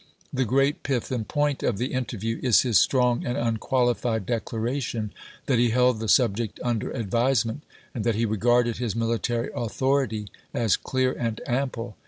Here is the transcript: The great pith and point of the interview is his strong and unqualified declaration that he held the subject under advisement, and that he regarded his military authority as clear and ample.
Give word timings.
The 0.33 0.45
great 0.45 0.81
pith 0.81 1.11
and 1.11 1.27
point 1.27 1.61
of 1.61 1.77
the 1.77 1.93
interview 1.93 2.39
is 2.41 2.61
his 2.63 2.79
strong 2.79 3.23
and 3.23 3.37
unqualified 3.37 4.25
declaration 4.25 5.13
that 5.45 5.59
he 5.59 5.69
held 5.69 5.99
the 5.99 6.07
subject 6.07 6.59
under 6.63 6.89
advisement, 6.89 7.61
and 7.93 8.03
that 8.03 8.15
he 8.15 8.25
regarded 8.25 8.77
his 8.77 8.95
military 8.95 9.51
authority 9.55 10.25
as 10.55 10.75
clear 10.75 11.11
and 11.13 11.39
ample. 11.45 11.97